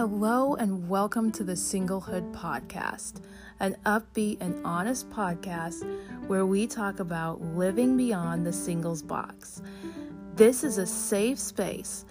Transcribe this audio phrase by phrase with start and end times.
[0.00, 3.22] Hello, and welcome to the Singlehood Podcast,
[3.60, 5.84] an upbeat and honest podcast
[6.26, 9.60] where we talk about living beyond the singles box.
[10.36, 12.06] This is a safe space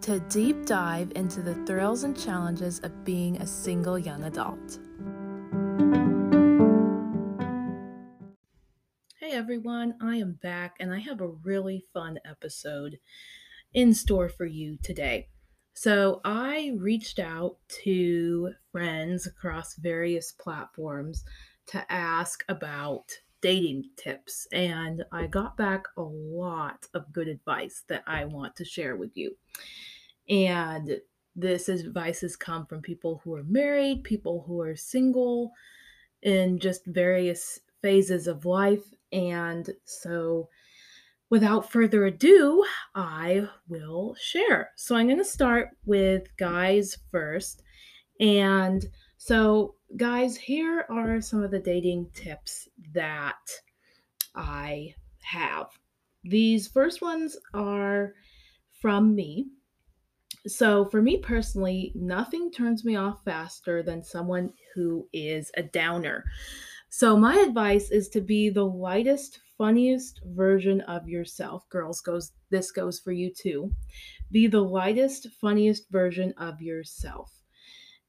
[0.00, 4.80] to deep dive into the thrills and challenges of being a single young adult.
[9.20, 12.98] Hey everyone, I am back and I have a really fun episode
[13.72, 15.28] in store for you today.
[15.80, 21.24] So I reached out to friends across various platforms
[21.68, 28.02] to ask about dating tips, and I got back a lot of good advice that
[28.08, 29.36] I want to share with you.
[30.28, 31.00] And
[31.36, 35.52] this advice has come from people who are married, people who are single,
[36.22, 38.82] in just various phases of life.
[39.12, 40.48] And so
[41.30, 42.64] without further ado,
[42.94, 44.70] I will share.
[44.76, 47.62] So I'm going to start with guys first.
[48.20, 48.84] And
[49.18, 53.36] so, guys, here are some of the dating tips that
[54.34, 55.66] I have.
[56.24, 58.14] These first ones are
[58.80, 59.48] from me.
[60.46, 66.24] So, for me personally, nothing turns me off faster than someone who is a downer.
[66.88, 71.68] So, my advice is to be the lightest, funniest version of yourself.
[71.68, 73.72] Girls goes this goes for you too.
[74.30, 77.32] Be the lightest, funniest version of yourself.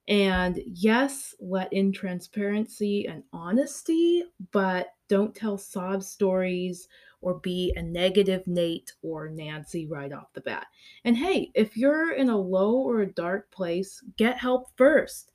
[0.08, 6.88] And yes, let in transparency and honesty, but don't tell sob stories
[7.22, 10.68] or be a negative Nate or Nancy right off the bat.
[11.04, 15.32] And hey, if you're in a low or a dark place, get help first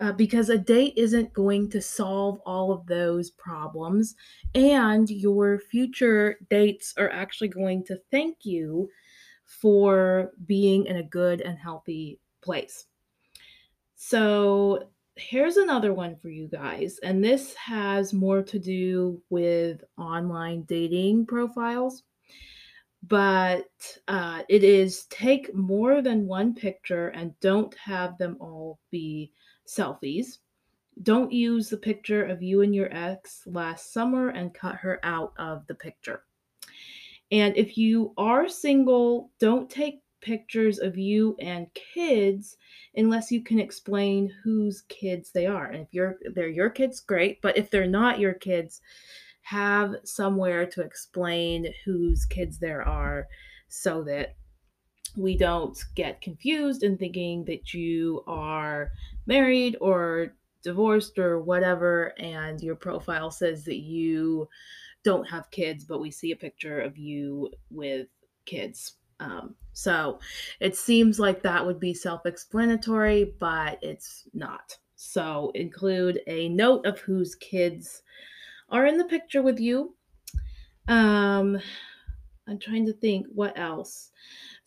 [0.00, 4.14] uh, because a date isn't going to solve all of those problems.
[4.54, 8.88] And your future dates are actually going to thank you
[9.44, 12.86] for being in a good and healthy place.
[13.96, 16.98] So, here's another one for you guys.
[17.02, 22.04] And this has more to do with online dating profiles.
[23.06, 23.66] But
[24.08, 29.32] uh, it is take more than one picture and don't have them all be
[29.70, 30.38] selfies.
[31.02, 35.32] Don't use the picture of you and your ex last summer and cut her out
[35.38, 36.24] of the picture.
[37.30, 42.56] And if you are single, don't take pictures of you and kids
[42.96, 45.66] unless you can explain whose kids they are.
[45.66, 47.40] And if you're they're your kids, great.
[47.40, 48.80] But if they're not your kids,
[49.42, 53.26] have somewhere to explain whose kids there are
[53.68, 54.36] so that
[55.16, 58.92] we don't get confused in thinking that you are
[59.26, 64.48] married or divorced or whatever, and your profile says that you
[65.02, 68.08] don't have kids, but we see a picture of you with
[68.44, 68.94] kids.
[69.20, 70.18] Um, so
[70.60, 74.76] it seems like that would be self explanatory, but it's not.
[74.96, 78.02] So include a note of whose kids
[78.68, 79.94] are in the picture with you.
[80.88, 81.58] Um,
[82.46, 84.10] I'm trying to think what else.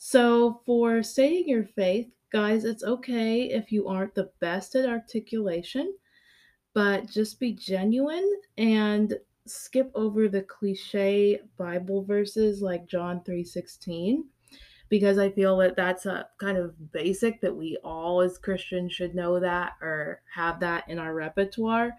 [0.06, 5.96] So, for stating your faith, guys, it's okay if you aren't the best at articulation,
[6.74, 14.26] but just be genuine and skip over the cliche Bible verses like John 3:16
[14.90, 19.16] because I feel that that's a kind of basic that we all as Christians should
[19.16, 21.96] know that or have that in our repertoire.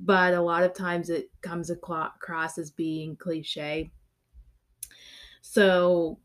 [0.00, 3.92] But a lot of times it comes across as being cliche.
[5.42, 6.18] So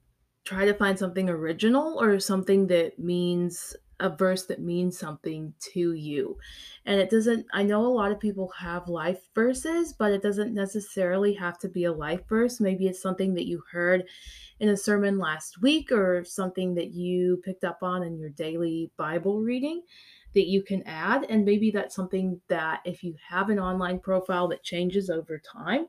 [0.45, 5.94] try to find something original or something that means a verse that means something to
[5.94, 6.38] you.
[6.85, 10.53] And it doesn't, I know a lot of people have life verses, but it doesn't
[10.53, 12.59] necessarily have to be a life verse.
[12.59, 14.03] Maybe it's something that you heard
[14.59, 18.91] in a sermon last week or something that you picked up on in your daily
[18.97, 19.81] Bible reading
[20.34, 21.25] that you can add.
[21.29, 25.88] And maybe that's something that if you have an online profile that changes over time,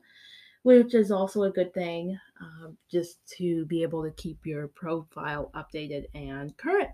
[0.67, 5.49] which is also a good thing um, just to be able to keep your profile
[5.55, 6.89] updated and current.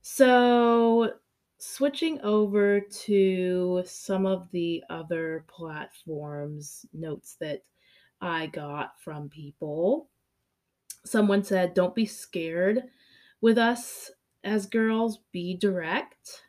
[0.00, 1.18] So,
[1.58, 7.64] switching over to some of the other platforms, notes that
[8.22, 10.08] I got from people.
[11.04, 12.84] Someone said, Don't be scared
[13.42, 14.10] with us
[14.42, 16.44] as girls, be direct.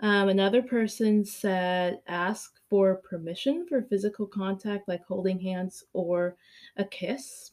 [0.00, 6.36] Um, another person said, ask for permission for physical contact, like holding hands or
[6.76, 7.50] a kiss,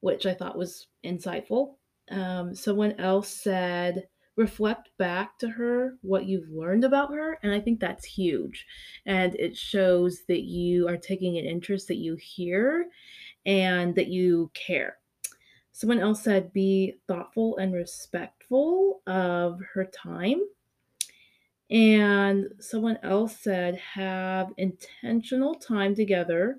[0.00, 1.74] which I thought was insightful.
[2.10, 7.38] Um, someone else said, reflect back to her what you've learned about her.
[7.42, 8.66] And I think that's huge.
[9.06, 12.86] And it shows that you are taking an interest, that you hear,
[13.46, 14.96] and that you care.
[15.70, 20.40] Someone else said, be thoughtful and respectful of her time.
[21.72, 26.58] And someone else said, have intentional time together,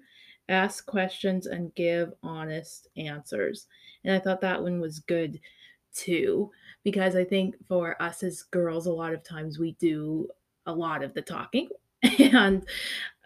[0.49, 3.67] ask questions, and give honest answers.
[4.03, 5.39] And I thought that one was good
[5.93, 6.51] too,
[6.83, 10.29] because I think for us as girls, a lot of times we do
[10.65, 11.69] a lot of the talking
[12.19, 12.65] and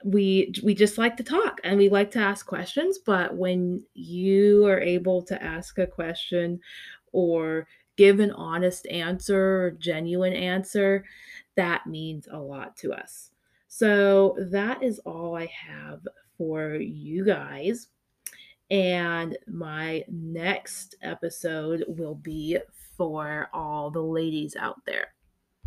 [0.03, 4.65] we we just like to talk and we like to ask questions but when you
[4.65, 6.59] are able to ask a question
[7.11, 11.03] or give an honest answer or genuine answer
[11.57, 13.31] that means a lot to us.
[13.68, 16.07] So that is all i have
[16.38, 17.88] for you guys.
[18.69, 22.57] And my next episode will be
[22.95, 25.13] for all the ladies out there